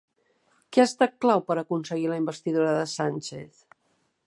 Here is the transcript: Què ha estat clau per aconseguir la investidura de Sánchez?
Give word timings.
Què 0.75 0.81
ha 0.83 0.85
estat 0.89 1.13
clau 1.25 1.43
per 1.51 1.57
aconseguir 1.63 2.09
la 2.15 2.19
investidura 2.23 2.73
de 2.79 2.89
Sánchez? 2.97 3.63